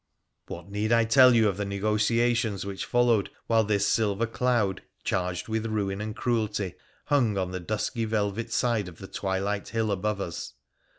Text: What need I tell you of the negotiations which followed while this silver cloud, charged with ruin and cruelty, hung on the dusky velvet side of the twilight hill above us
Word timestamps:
What 0.47 0.67
need 0.67 0.91
I 0.91 1.05
tell 1.05 1.35
you 1.35 1.47
of 1.47 1.57
the 1.57 1.63
negotiations 1.63 2.65
which 2.65 2.85
followed 2.85 3.29
while 3.45 3.63
this 3.63 3.85
silver 3.87 4.25
cloud, 4.25 4.81
charged 5.03 5.47
with 5.47 5.67
ruin 5.67 6.01
and 6.01 6.15
cruelty, 6.15 6.73
hung 7.05 7.37
on 7.37 7.51
the 7.51 7.59
dusky 7.59 8.05
velvet 8.05 8.51
side 8.51 8.87
of 8.87 8.97
the 8.97 9.05
twilight 9.07 9.67
hill 9.67 9.91
above 9.91 10.19
us 10.19 10.55